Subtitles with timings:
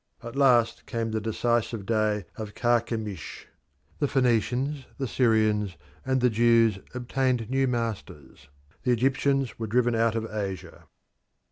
[0.23, 3.47] At last came the decisive day of Carchemish.
[3.99, 8.49] The Phoenicians, the Syrians, and the Jews obtained new masters;
[8.81, 10.87] the Egyptians were driven out of Asia.